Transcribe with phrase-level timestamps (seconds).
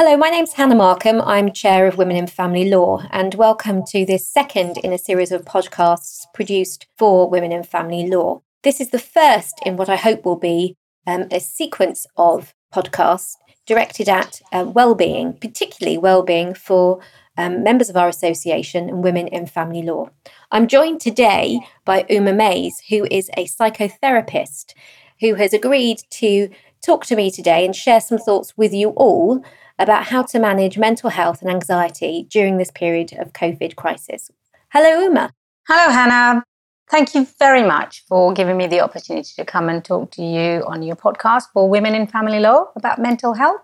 [0.00, 1.20] Hello, my name's Hannah Markham.
[1.20, 5.32] I'm Chair of Women in Family Law, and welcome to this second in a series
[5.32, 8.42] of podcasts produced for Women in Family Law.
[8.62, 13.34] This is the first in what I hope will be um, a sequence of podcasts
[13.66, 17.00] directed at uh, well-being, particularly well-being for
[17.36, 20.10] um, members of our association and women in family law.
[20.52, 24.74] I'm joined today by Uma Mays, who is a psychotherapist
[25.20, 26.50] who has agreed to
[26.82, 29.44] talk to me today and share some thoughts with you all
[29.78, 34.30] about how to manage mental health and anxiety during this period of COVID crisis.
[34.70, 35.32] Hello, Uma.
[35.68, 36.44] Hello, Hannah.
[36.90, 40.64] Thank you very much for giving me the opportunity to come and talk to you
[40.66, 43.60] on your podcast for Women in Family Law about mental health.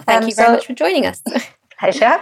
[0.00, 1.22] Thank um, you very so, much for joining us.
[1.80, 2.18] pleasure.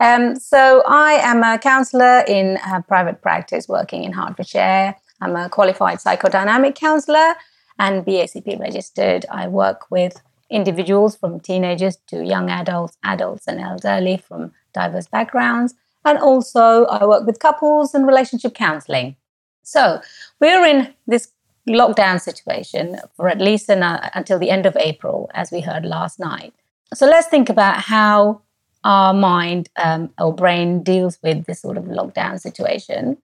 [0.00, 4.94] Um, so, I am a counsellor in private practice working in Hertfordshire.
[5.20, 7.34] I'm a qualified psychodynamic counsellor
[7.78, 9.26] and BACP registered.
[9.30, 15.74] I work with individuals from teenagers to young adults, adults and elderly from diverse backgrounds.
[16.04, 19.16] And also, I work with couples and relationship counselling.
[19.62, 20.00] So
[20.40, 21.28] we're in this
[21.68, 25.84] lockdown situation for at least an, uh, until the end of April, as we heard
[25.84, 26.54] last night.
[26.94, 28.40] So let's think about how
[28.84, 33.18] our mind um, or brain deals with this sort of lockdown situation.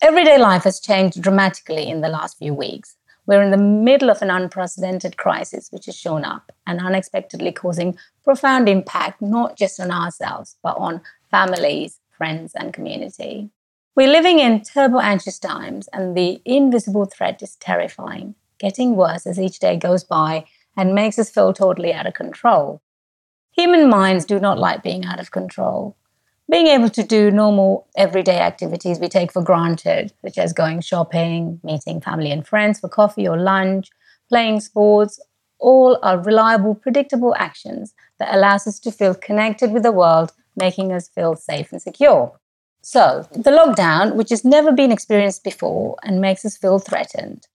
[0.00, 2.96] Everyday life has changed dramatically in the last few weeks.
[3.32, 7.96] We're in the middle of an unprecedented crisis which has shown up and unexpectedly causing
[8.24, 13.48] profound impact, not just on ourselves, but on families, friends, and community.
[13.96, 19.40] We're living in turbo anxious times, and the invisible threat is terrifying, getting worse as
[19.40, 20.44] each day goes by
[20.76, 22.82] and makes us feel totally out of control.
[23.52, 25.96] Human minds do not like being out of control.
[26.52, 31.58] Being able to do normal everyday activities we take for granted, such as going shopping,
[31.64, 33.88] meeting family and friends for coffee or lunch,
[34.28, 35.18] playing sports,
[35.58, 40.92] all are reliable, predictable actions that allows us to feel connected with the world, making
[40.92, 42.38] us feel safe and secure.
[42.82, 47.46] So, the lockdown, which has never been experienced before and makes us feel threatened.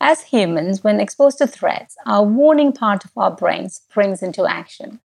[0.00, 5.00] As humans, when exposed to threats, our warning part of our brain springs into action.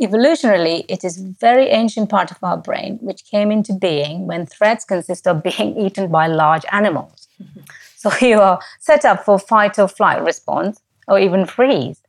[0.00, 4.44] Evolutionarily, it is a very ancient part of our brain which came into being when
[4.44, 7.28] threats consist of being eaten by large animals.
[7.42, 7.60] Mm-hmm.
[7.98, 12.02] So you are set up for fight or flight response or even freeze.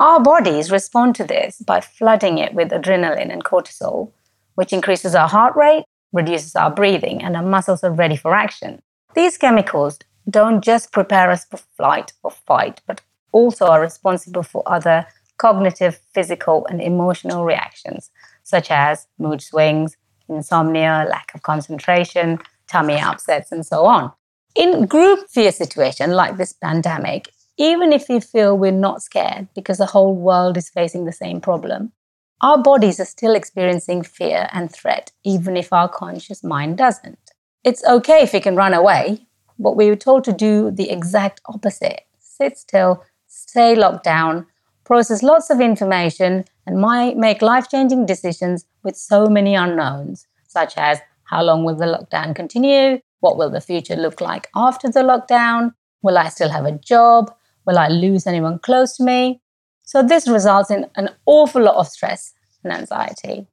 [0.00, 4.12] Our bodies respond to this by flooding it with adrenaline and cortisol,
[4.54, 5.84] which increases our heart rate
[6.14, 8.80] reduces our breathing, and our muscles are ready for action.
[9.14, 9.98] These chemicals
[10.30, 13.02] don't just prepare us for flight or fight, but
[13.32, 15.06] also are responsible for other
[15.38, 18.10] cognitive, physical, and emotional reactions,
[18.42, 19.96] such as mood swings,
[20.28, 24.12] insomnia, lack of concentration, tummy upsets, and so on.
[24.54, 29.78] In group fear situation like this pandemic, even if we feel we're not scared because
[29.78, 31.92] the whole world is facing the same problem,
[32.40, 37.18] our bodies are still experiencing fear and threat, even if our conscious mind doesn't.
[37.64, 39.26] It's okay if we can run away,
[39.58, 42.02] but we were told to do the exact opposite
[42.34, 44.46] sit still, stay locked down,
[44.84, 50.76] process lots of information, and might make life changing decisions with so many unknowns, such
[50.76, 53.00] as how long will the lockdown continue?
[53.20, 55.72] What will the future look like after the lockdown?
[56.02, 57.34] Will I still have a job?
[57.66, 59.40] Will I lose anyone close to me?
[59.82, 63.46] So, this results in an awful lot of stress and anxiety.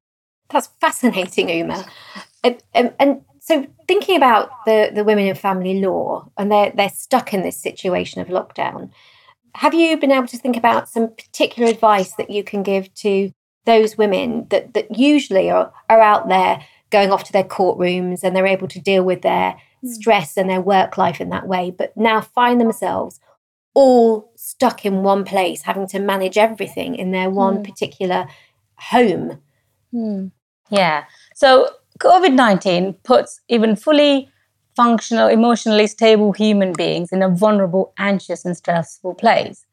[0.50, 1.86] That's fascinating, Uma.
[2.44, 6.90] And, and, and, so, thinking about the, the women in family law, and they're, they're
[6.90, 8.92] stuck in this situation of lockdown,
[9.56, 13.32] have you been able to think about some particular advice that you can give to
[13.66, 18.36] those women that, that usually are, are out there going off to their courtrooms and
[18.36, 19.88] they're able to deal with their hmm.
[19.88, 23.20] stress and their work life in that way, but now find themselves
[23.74, 27.64] all stuck in one place, having to manage everything in their one mm.
[27.64, 28.28] particular
[28.76, 29.40] home.
[29.94, 30.32] Mm.
[30.70, 31.06] Yeah.
[31.36, 31.70] So
[32.00, 34.31] COVID 19 puts even fully
[34.76, 39.66] functional, emotionally stable human beings in a vulnerable, anxious, and stressful place.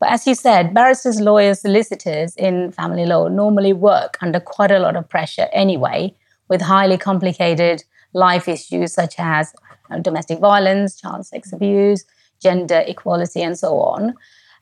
[0.00, 4.78] But as you said, barristers, lawyers, solicitors in family law normally work under quite a
[4.78, 6.14] lot of pressure anyway,
[6.48, 9.54] with highly complicated life issues such as
[9.90, 12.04] uh, domestic violence, child sex abuse,
[12.40, 14.14] gender equality, and so on,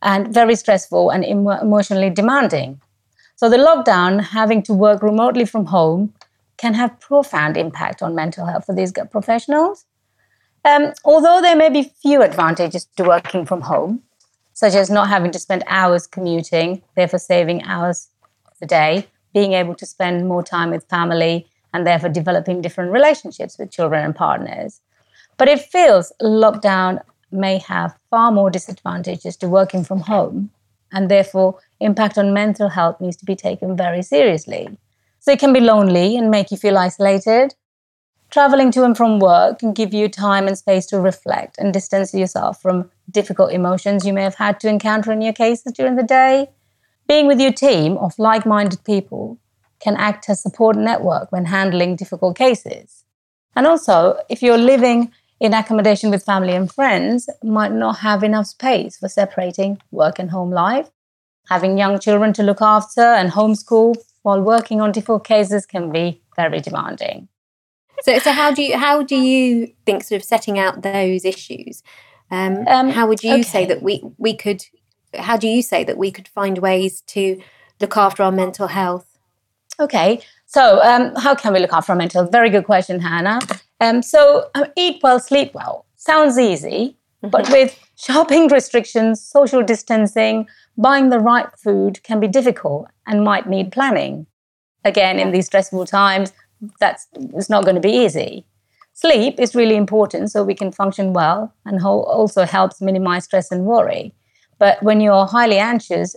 [0.02, 2.80] and very stressful and emotionally demanding.
[3.36, 6.14] So the lockdown, having to work remotely from home,
[6.62, 9.84] can have profound impact on mental health for these professionals.
[10.64, 14.02] Um, although there may be few advantages to working from home,
[14.52, 18.10] such as not having to spend hours commuting, therefore saving hours
[18.46, 22.92] of the day, being able to spend more time with family, and therefore developing different
[22.92, 24.80] relationships with children and partners.
[25.38, 30.50] But it feels lockdown may have far more disadvantages to working from home
[30.92, 34.78] and therefore impact on mental health needs to be taken very seriously.
[35.22, 37.54] So it can be lonely and make you feel isolated.
[38.30, 42.12] Traveling to and from work can give you time and space to reflect and distance
[42.12, 46.02] yourself from difficult emotions you may have had to encounter in your cases during the
[46.02, 46.48] day.
[47.06, 49.38] Being with your team of like minded people
[49.78, 53.04] can act as support network when handling difficult cases.
[53.54, 58.46] And also, if you're living in accommodation with family and friends, might not have enough
[58.48, 60.90] space for separating work and home life.
[61.48, 66.22] Having young children to look after and homeschool while working on difficult cases can be
[66.36, 67.28] very demanding.
[68.02, 71.82] So, so how do you how do you think sort of setting out those issues?
[72.30, 73.42] Um, um, how would you okay.
[73.42, 74.64] say that we we could?
[75.14, 77.40] How do you say that we could find ways to
[77.80, 79.06] look after our mental health?
[79.78, 82.32] Okay, so um, how can we look after our mental health?
[82.32, 83.40] Very good question, Hannah.
[83.80, 85.86] Um, so um, eat well, sleep well.
[85.96, 87.30] Sounds easy, mm-hmm.
[87.30, 93.48] but with shopping restrictions, social distancing, buying the right food can be difficult and might
[93.48, 94.26] need planning.
[94.84, 96.32] Again, in these stressful times,
[96.80, 98.46] that's it's not going to be easy.
[98.94, 103.64] Sleep is really important so we can function well and also helps minimize stress and
[103.64, 104.14] worry.
[104.58, 106.14] But when you're highly anxious,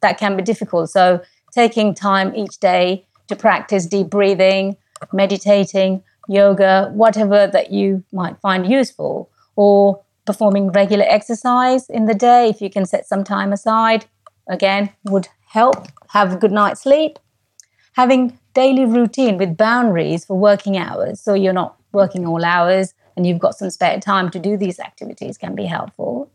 [0.00, 0.90] that can be difficult.
[0.90, 1.22] So
[1.52, 4.76] taking time each day to practice deep breathing,
[5.12, 12.48] meditating, yoga, whatever that you might find useful, or performing regular exercise in the day
[12.48, 14.06] if you can set some time aside,
[14.48, 15.86] again, would help.
[16.08, 17.18] Have a good night's sleep.
[17.92, 23.26] Having daily routine with boundaries for working hours so you're not working all hours and
[23.26, 26.30] you've got some spare time to do these activities can be helpful.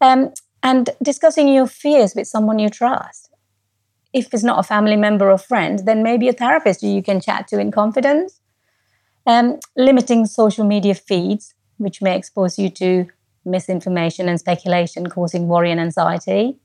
[0.00, 0.32] Um,
[0.62, 3.30] and discussing your fears with someone you trust.
[4.12, 7.46] If it's not a family member or friend, then maybe a therapist you can chat
[7.48, 8.40] to in confidence.
[9.26, 13.06] Um, limiting social media feeds, which may expose you to
[13.44, 16.58] misinformation and speculation, causing worry and anxiety.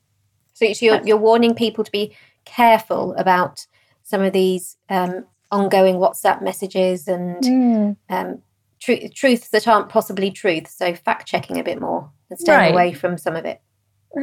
[0.54, 2.16] So, you're, you're warning people to be
[2.46, 3.66] careful about
[4.04, 7.98] some of these um, ongoing WhatsApp messages and mm.
[8.10, 8.42] um,
[8.80, 10.68] tr- truths that aren't possibly truth.
[10.68, 12.74] So fact checking a bit more and staying right.
[12.74, 13.62] away from some of it.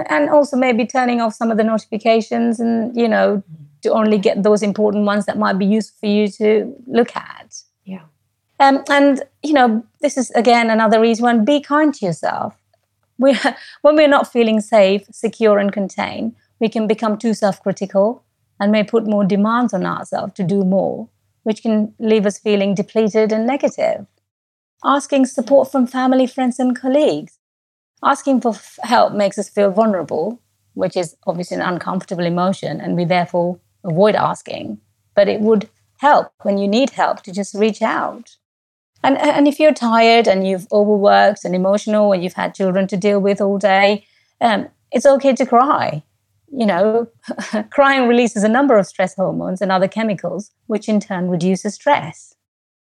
[0.08, 3.42] And also maybe turning off some of the notifications and, you know,
[3.82, 7.62] to only get those important ones that might be useful for you to look at.
[8.60, 12.56] Um, and, you know, this is again another reason be kind to yourself.
[13.18, 13.34] We,
[13.82, 18.22] when we're not feeling safe, secure, and contained, we can become too self critical
[18.60, 21.08] and may put more demands on ourselves to do more,
[21.42, 24.06] which can leave us feeling depleted and negative.
[24.84, 27.38] Asking support from family, friends, and colleagues.
[28.02, 30.40] Asking for f- help makes us feel vulnerable,
[30.74, 34.80] which is obviously an uncomfortable emotion, and we therefore avoid asking.
[35.14, 38.36] But it would help when you need help to just reach out.
[39.02, 42.96] And, and if you're tired and you've overworked and emotional and you've had children to
[42.96, 44.04] deal with all day,
[44.40, 46.02] um, it's okay to cry
[46.52, 47.08] you know,
[47.70, 52.34] crying releases a number of stress hormones and other chemicals, which in turn reduces stress.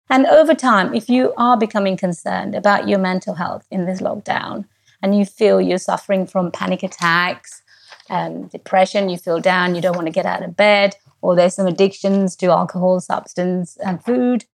[0.10, 4.66] And over time, if you are becoming concerned about your mental health in this lockdown
[5.02, 7.64] and you feel you're suffering from panic attacks,
[8.08, 11.56] and depression, you feel down, you don't want to get out of bed, or there's
[11.56, 14.46] some addictions to alcohol, substance, and food,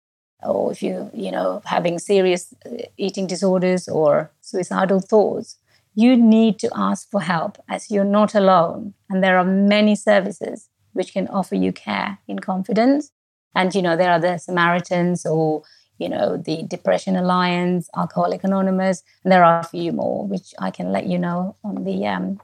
[0.42, 5.56] or if you, you know, having serious uh, eating disorders or suicidal thoughts,
[5.94, 8.94] you need to ask for help as you're not alone.
[9.08, 13.10] And there are many services which can offer you care in confidence.
[13.54, 15.62] And, you know, there are the Samaritans or,
[15.98, 20.70] you know, the Depression Alliance, Alcoholic Anonymous, and there are a few more, which I
[20.70, 22.41] can let you know on the um,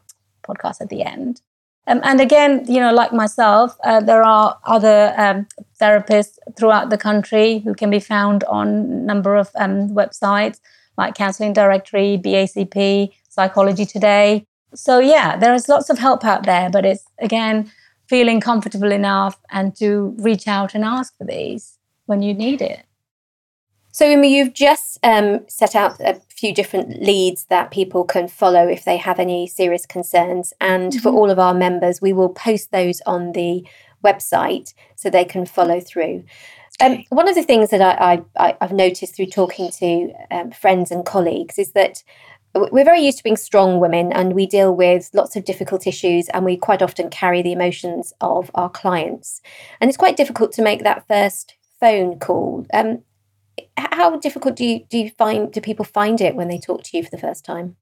[0.47, 1.40] podcast at the end.
[1.88, 5.47] Um, and again, you know, like myself, uh, there are other um,
[5.81, 8.73] therapists throughout the country who can be found on a
[9.11, 10.59] number of um, websites
[10.99, 14.47] like Counseling Directory, BACP, Psychology Today.
[14.75, 17.71] So, yeah, there is lots of help out there, but it's again
[18.09, 22.85] feeling comfortable enough and to reach out and ask for these when you need it.
[23.97, 28.69] So, Uma, you've just um, set out a few different leads that people can follow
[28.69, 30.53] if they have any serious concerns.
[30.61, 31.00] And mm-hmm.
[31.00, 33.67] for all of our members, we will post those on the
[34.05, 36.25] website so they can follow through.
[36.79, 40.91] Um, one of the things that I, I, have noticed through talking to um, friends
[40.91, 42.03] and colleagues is that
[42.55, 46.29] we're very used to being strong women and we deal with lots of difficult issues
[46.35, 49.41] and we quite often carry the emotions of our clients.
[49.81, 52.67] And it's quite difficult to make that first phone call.
[52.75, 53.03] Um,
[53.76, 56.96] how difficult do you do you find do people find it when they talk to
[56.96, 57.76] you for the first time?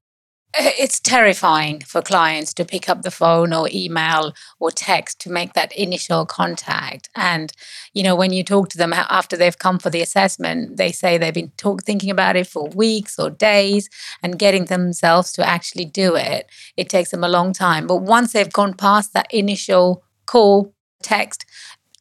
[0.57, 5.29] Eh, it's terrifying for clients to pick up the phone or email or text to
[5.29, 7.09] make that initial contact.
[7.15, 7.51] And
[7.93, 11.17] you know when you talk to them after they've come for the assessment they say
[11.17, 13.89] they've been talk, thinking about it for weeks or days
[14.23, 16.47] and getting themselves to actually do it.
[16.77, 17.87] It takes them a long time.
[17.87, 21.45] But once they've gone past that initial call text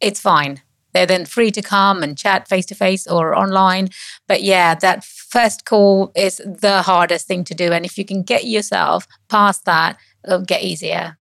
[0.00, 0.62] it's fine
[0.94, 3.90] they're then free to come and chat face to face or online.
[4.26, 7.72] But yeah, that first call is the hardest thing to do.
[7.72, 11.18] And if you can get yourself past that, it'll get easier.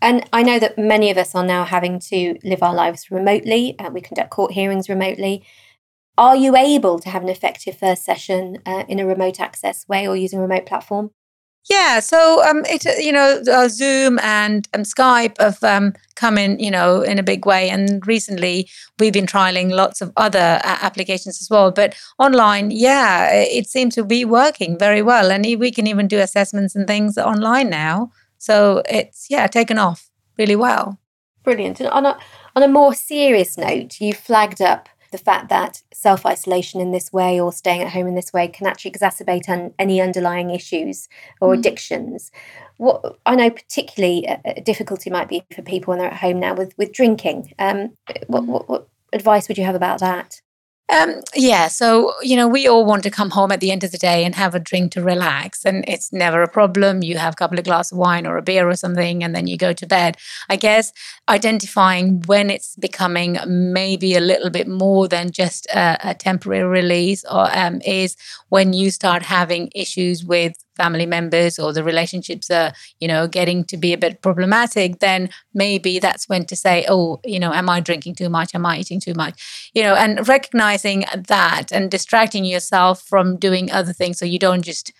[0.00, 3.74] And I know that many of us are now having to live our lives remotely.
[3.78, 5.44] Uh, we conduct court hearings remotely.
[6.18, 10.06] Are you able to have an effective first session uh, in a remote access way
[10.06, 11.10] or using a remote platform?
[11.70, 16.58] Yeah, so um, it you know uh, Zoom and um, Skype have um, come in
[16.58, 20.78] you know in a big way, and recently we've been trialing lots of other uh,
[20.88, 21.70] applications as well.
[21.70, 26.20] But online, yeah, it seems to be working very well, and we can even do
[26.20, 28.10] assessments and things online now.
[28.38, 30.98] So it's yeah taken off really well.
[31.44, 31.80] Brilliant.
[31.80, 32.18] And on a
[32.56, 37.12] on a more serious note, you flagged up the fact that self isolation in this
[37.12, 41.08] way or staying at home in this way can actually exacerbate un- any underlying issues
[41.40, 41.58] or mm.
[41.60, 42.32] addictions.
[42.78, 46.40] What I know particularly a, a, difficulty might be for people when they're at home
[46.40, 47.54] now with with drinking.
[47.60, 47.92] Um,
[48.26, 48.46] what, mm.
[48.46, 50.40] what, what advice would you have about that?
[50.92, 53.90] Um, yeah, so you know, we all want to come home at the end of
[53.90, 57.02] the day and have a drink to relax, and it's never a problem.
[57.02, 59.46] You have a couple of glasses of wine or a beer or something, and then
[59.46, 60.18] you go to bed.
[60.50, 60.92] I guess
[61.26, 67.24] identifying when it's becoming maybe a little bit more than just a, a temporary release,
[67.24, 68.14] or um, is
[68.50, 73.64] when you start having issues with family members or the relationships are you know getting
[73.64, 77.68] to be a bit problematic then maybe that's when to say oh you know am
[77.68, 78.54] i drinking too much?
[78.54, 79.70] Am i eating too much?
[79.74, 84.62] You know and recognizing that and distracting yourself from doing other things so you don't
[84.62, 84.92] just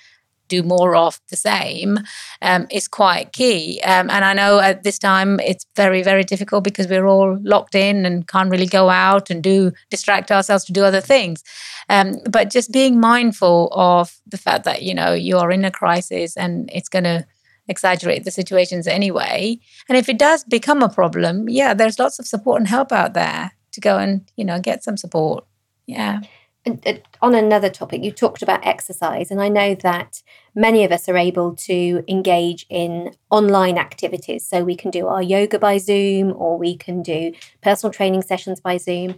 [0.49, 1.99] do more of the same
[2.43, 3.81] um, is quite key.
[3.85, 7.75] Um, and I know at this time it's very, very difficult because we're all locked
[7.75, 11.43] in and can't really go out and do distract ourselves to do other things.
[11.89, 15.71] Um, but just being mindful of the fact that, you know, you are in a
[15.71, 17.27] crisis and it's going to
[17.69, 19.59] exaggerate the situations anyway.
[19.89, 23.15] And if it does become a problem, yeah, there's lots of support and help out
[23.15, 25.45] there to go and, you know, get some support.
[25.87, 26.21] Yeah.
[26.67, 30.23] Uh, on another topic, you talked about exercise, and I know that
[30.55, 34.47] many of us are able to engage in online activities.
[34.49, 38.61] So we can do our yoga by Zoom, or we can do personal training sessions
[38.61, 39.17] by Zoom.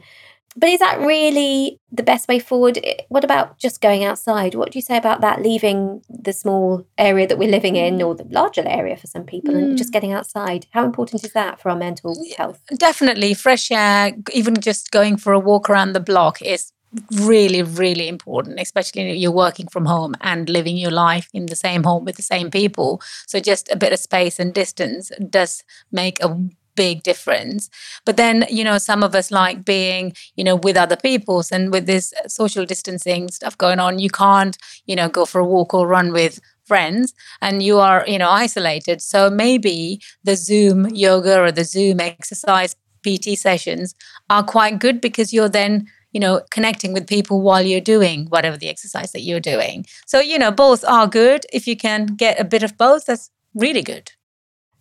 [0.58, 2.78] But is that really the best way forward?
[3.10, 4.54] What about just going outside?
[4.54, 8.14] What do you say about that, leaving the small area that we're living in, or
[8.14, 9.58] the larger area for some people, mm.
[9.58, 9.92] and just hmm.
[9.92, 10.66] getting outside?
[10.70, 12.62] How important is that for our mental health?
[12.78, 16.72] Definitely, fresh air, even just going for a walk around the block is
[17.12, 21.56] really, really important, especially if you're working from home and living your life in the
[21.56, 23.00] same home with the same people.
[23.26, 26.38] So just a bit of space and distance does make a
[26.76, 27.70] big difference.
[28.04, 31.72] But then, you know, some of us like being, you know, with other peoples and
[31.72, 35.74] with this social distancing stuff going on, you can't, you know, go for a walk
[35.74, 39.00] or run with friends and you are, you know, isolated.
[39.00, 43.94] So maybe the Zoom yoga or the Zoom exercise PT sessions
[44.30, 48.56] are quite good because you're then you know, connecting with people while you're doing whatever
[48.56, 49.84] the exercise that you're doing.
[50.06, 51.44] So, you know, both are good.
[51.52, 54.12] If you can get a bit of both, that's really good.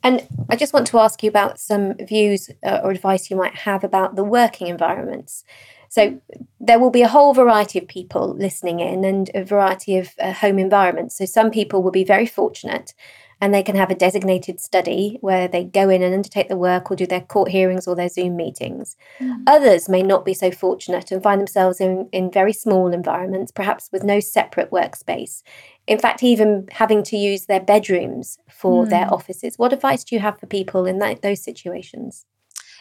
[0.01, 3.53] And I just want to ask you about some views uh, or advice you might
[3.53, 5.43] have about the working environments.
[5.89, 6.21] So,
[6.61, 10.31] there will be a whole variety of people listening in and a variety of uh,
[10.31, 11.17] home environments.
[11.17, 12.93] So, some people will be very fortunate
[13.41, 16.89] and they can have a designated study where they go in and undertake the work
[16.89, 18.95] or do their court hearings or their Zoom meetings.
[19.19, 19.43] Mm.
[19.47, 23.89] Others may not be so fortunate and find themselves in, in very small environments, perhaps
[23.91, 25.43] with no separate workspace.
[25.87, 28.89] In fact, even having to use their bedrooms for mm.
[28.89, 29.57] their offices.
[29.59, 32.25] What advice do you have for people in that, those situations?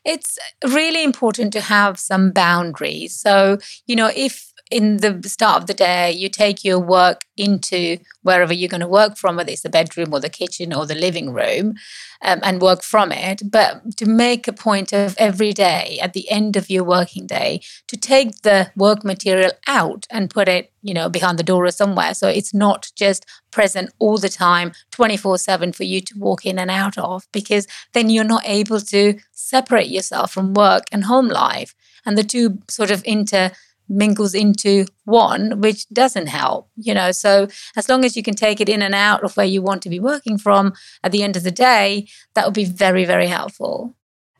[0.04, 3.14] It's really important to have some boundaries.
[3.18, 7.98] So, you know, if in the start of the day, you take your work into
[8.22, 10.94] wherever you're going to work from, whether it's the bedroom or the kitchen or the
[10.94, 11.74] living room,
[12.22, 13.42] um, and work from it.
[13.50, 17.60] But to make a point of every day at the end of your working day
[17.88, 21.70] to take the work material out and put it, you know, behind the door or
[21.70, 22.14] somewhere.
[22.14, 26.58] So it's not just present all the time, 24 7 for you to walk in
[26.58, 31.28] and out of, because then you're not able to separate yourself from work and home
[31.28, 31.74] life.
[32.06, 33.52] And the two sort of inter
[33.88, 37.12] mingles into one, which doesn't help, you know.
[37.12, 39.82] So as long as you can take it in and out of where you want
[39.82, 40.72] to be working from
[41.02, 43.94] at the end of the day, that would be very, very helpful.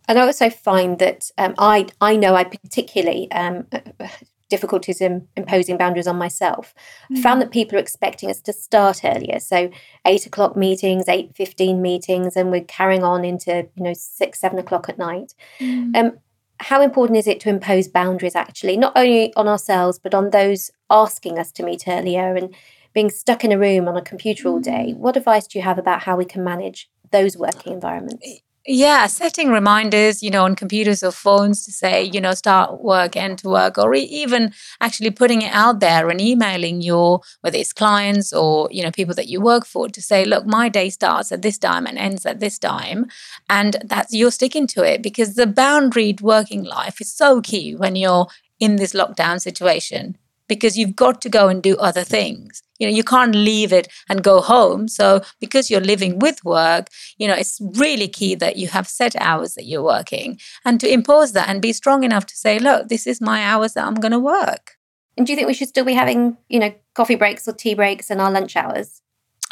[0.07, 3.67] And I also find that um, I I know I particularly um,
[4.51, 6.75] difficulties in imposing boundaries on myself.
[7.11, 7.19] Mm.
[7.19, 9.41] I found that people are expecting us to start earlier.
[9.41, 9.71] So
[10.07, 14.59] eight o'clock meetings, eight fifteen meetings, and we're carrying on into, you know, six, seven
[14.59, 15.35] o'clock at night.
[15.59, 15.97] Mm.
[15.97, 16.19] Um,
[16.61, 20.71] how important is it to impose boundaries actually, not only on ourselves, but on those
[20.91, 22.55] asking us to meet earlier and
[22.93, 24.95] being stuck in a room on a computer all day?
[24.95, 24.99] Mm.
[24.99, 28.27] What advice do you have about how we can manage those working environments?
[28.67, 33.15] Yeah, setting reminders, you know, on computers or phones to say, you know, start work,
[33.15, 37.75] end to work, or even actually putting it out there and emailing your, whether it's
[37.75, 41.31] clients or, you know, people that you work for to say, look, my day starts
[41.31, 43.05] at this time and ends at this time.
[43.51, 47.97] And that's, you're sticking to it because the boundaried working life is so key when
[47.97, 48.29] you're
[48.61, 50.17] in this lockdown situation
[50.55, 52.63] because you've got to go and do other things.
[52.79, 54.89] You know, you can't leave it and go home.
[54.89, 59.15] So because you're living with work, you know, it's really key that you have set
[59.21, 62.89] hours that you're working and to impose that and be strong enough to say, look,
[62.89, 64.73] this is my hours that I'm going to work.
[65.17, 67.75] And do you think we should still be having, you know, coffee breaks or tea
[67.75, 69.01] breaks and our lunch hours?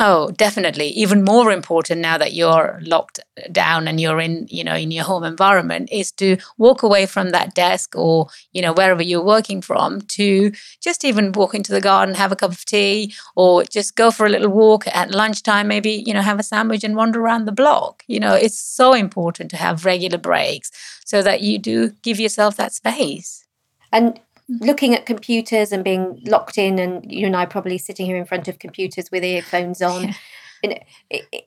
[0.04, 0.88] Oh, definitely.
[0.88, 3.20] Even more important now that you're locked
[3.52, 7.30] down and you're in, you know, in your home environment is to walk away from
[7.30, 11.80] that desk or, you know, wherever you're working from to just even walk into the
[11.80, 15.68] garden, have a cup of tea, or just go for a little walk at lunchtime,
[15.68, 18.02] maybe, you know, have a sandwich and wander around the block.
[18.08, 20.72] You know, it's so important to have regular breaks
[21.04, 23.46] so that you do give yourself that space.
[23.92, 24.18] And
[24.48, 28.24] looking at computers and being locked in, and you and I probably sitting here in
[28.24, 30.14] front of computers with earphones on.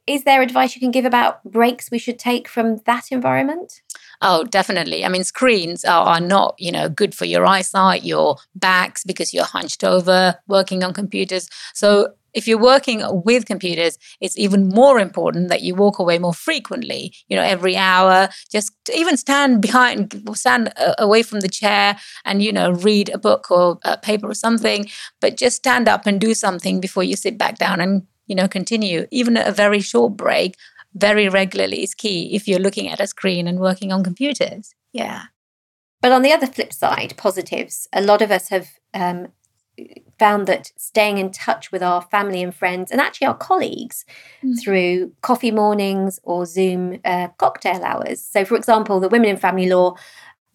[0.05, 3.81] Is there advice you can give about breaks we should take from that environment?
[4.21, 5.05] Oh, definitely.
[5.05, 9.33] I mean, screens are, are, not, you know, good for your eyesight, your backs, because
[9.33, 11.49] you're hunched over working on computers.
[11.73, 16.33] So if you're working with computers, it's even more important that you walk away more
[16.33, 21.97] frequently, you know, every hour, just even stand behind, stand uh, away from the chair
[22.25, 24.85] and, you know, read a book or a paper or something,
[25.21, 28.49] but just stand up and do something before you sit back down and, you know,
[28.49, 29.07] continue.
[29.11, 30.55] Even a very short break
[30.95, 34.73] very regularly is key if you're looking at a screen and working on computers.
[34.93, 35.23] Yeah.
[36.01, 39.27] But on the other flip side, positives, a lot of us have um,
[40.17, 44.05] found that staying in touch with our family and friends and actually our colleagues
[44.43, 44.59] mm.
[44.61, 48.23] through coffee mornings or Zoom uh, cocktail hours.
[48.23, 49.95] So, for example, the Women in Family Law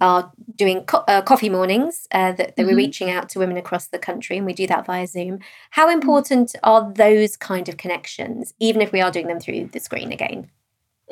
[0.00, 2.66] are doing co- uh, coffee mornings uh, that, that mm-hmm.
[2.66, 5.40] we're reaching out to women across the country, and we do that via Zoom.
[5.70, 9.80] How important are those kind of connections, even if we are doing them through the
[9.80, 10.50] screen again?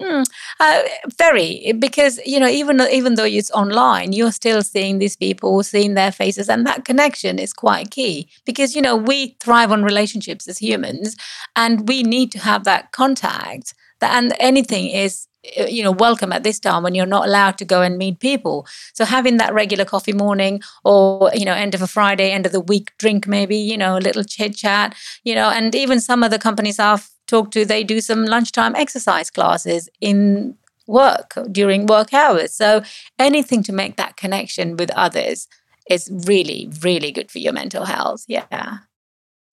[0.00, 0.24] Mm,
[0.60, 0.82] uh,
[1.18, 5.94] very, because you know, even even though it's online, you're still seeing these people, seeing
[5.94, 8.28] their faces, and that connection is quite key.
[8.44, 11.16] Because you know, we thrive on relationships as humans,
[11.56, 13.74] and we need to have that contact.
[14.00, 15.27] That and anything is
[15.59, 18.18] Uh, you know welcome at this time when you're not allowed to go and meet
[18.18, 18.66] people.
[18.92, 22.53] So having that regular coffee morning or you know end of a friday end of
[22.53, 26.24] the week drink maybe you know a little chit chat you know and even some
[26.24, 30.57] of the companies i've talked to they do some lunchtime exercise classes in
[30.88, 32.53] work during work hours.
[32.55, 32.83] So
[33.18, 35.46] anything to make that connection with others
[35.88, 38.24] is really really good for your mental health.
[38.27, 38.79] Yeah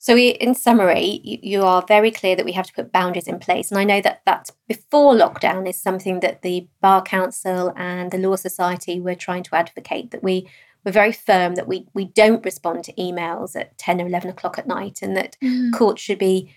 [0.06, 3.28] so, we, in summary, you, you, are very clear that we have to put boundaries
[3.28, 3.72] in place.
[3.72, 8.20] And I know that that before lockdown is something that the Bar Council and the
[8.20, 10.48] Law Society were trying to advocate that we
[10.84, 14.60] were very firm that we, we don't respond to emails at 10 or 11 o'clock
[14.60, 15.74] at night and that mm.
[15.74, 16.54] courts should be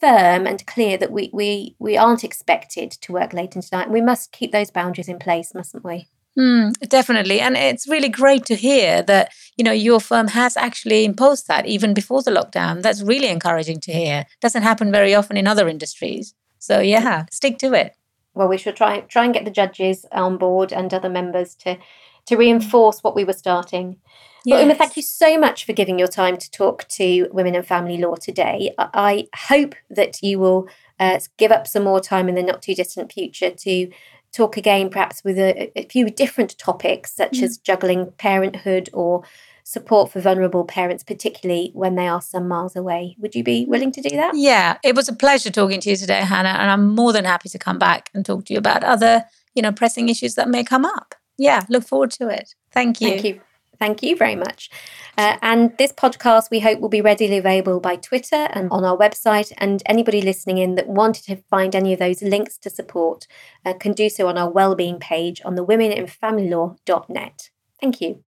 [0.00, 3.84] firm and clear that we, we, we aren't expected to work late into night.
[3.84, 6.08] And we must keep those boundaries in place, mustn't we?
[6.36, 7.40] Mm, definitely.
[7.40, 11.66] And it's really great to hear that, you know, your firm has actually imposed that
[11.66, 12.82] even before the lockdown.
[12.82, 14.24] That's really encouraging to hear.
[14.40, 16.34] Doesn't happen very often in other industries.
[16.58, 17.94] So yeah, stick to it.
[18.34, 21.78] Well, we should try try and get the judges on board and other members to
[22.26, 23.96] to reinforce what we were starting.
[24.44, 24.56] Yes.
[24.56, 27.62] But Uma, thank you so much for giving your time to talk to Women in
[27.62, 28.72] Family Law today.
[28.78, 30.68] I hope that you will
[31.00, 33.90] uh, give up some more time in the not too distant future to
[34.32, 37.42] talk again, perhaps with a, a few different topics, such mm.
[37.42, 39.24] as juggling parenthood or
[39.64, 43.16] support for vulnerable parents, particularly when they are some miles away.
[43.18, 44.34] Would you be willing to do that?
[44.34, 47.50] Yeah, it was a pleasure talking to you today, Hannah, and I'm more than happy
[47.50, 50.64] to come back and talk to you about other, you know, pressing issues that may
[50.64, 51.14] come up.
[51.36, 52.54] Yeah, look forward to it.
[52.72, 53.10] Thank you.
[53.10, 53.40] Thank you.
[53.78, 54.70] Thank you very much.
[55.16, 58.96] Uh, and this podcast, we hope, will be readily available by Twitter and on our
[58.96, 59.52] website.
[59.58, 63.26] And anybody listening in that wanted to find any of those links to support
[63.64, 67.50] uh, can do so on our wellbeing page on the womeninfamilylaw.net.
[67.80, 68.24] Thank you.